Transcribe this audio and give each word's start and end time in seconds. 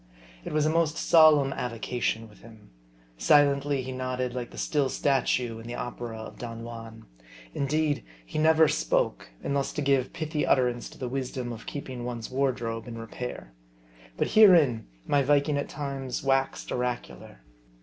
It 0.43 0.51
was 0.51 0.65
a 0.65 0.69
most 0.71 0.97
solemn 0.97 1.53
avocation 1.53 2.27
with 2.27 2.41
him. 2.41 2.71
Silently 3.19 3.83
he 3.83 3.91
nodded 3.91 4.33
like 4.33 4.49
the 4.49 4.57
still 4.57 4.89
statue 4.89 5.59
in 5.59 5.67
the 5.67 5.75
opera 5.75 6.17
of 6.17 6.39
Don 6.39 6.63
Juan. 6.63 7.05
In 7.53 7.67
deed 7.67 8.03
he 8.25 8.39
never 8.39 8.67
spoke, 8.67 9.29
unless 9.43 9.71
to 9.73 9.83
give 9.83 10.11
pithy 10.11 10.43
utterance 10.43 10.89
to 10.89 10.97
the 10.97 11.07
wisdom 11.07 11.53
of 11.53 11.67
keeping 11.67 12.03
one's 12.03 12.31
wardrobe 12.31 12.87
in 12.87 12.97
repair. 12.97 13.53
But 14.17 14.29
herein 14.29 14.87
my 15.05 15.21
Viking 15.21 15.55
at 15.59 15.69
times 15.69 16.23
waxed 16.23 16.71
oracular. 16.71 17.41